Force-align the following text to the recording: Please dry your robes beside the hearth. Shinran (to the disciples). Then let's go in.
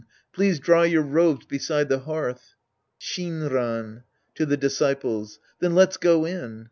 Please 0.33 0.59
dry 0.59 0.85
your 0.85 1.03
robes 1.03 1.45
beside 1.45 1.87
the 1.87 1.99
hearth. 1.99 2.55
Shinran 2.99 4.01
(to 4.33 4.47
the 4.47 4.57
disciples). 4.57 5.37
Then 5.59 5.75
let's 5.75 5.97
go 5.97 6.25
in. 6.25 6.59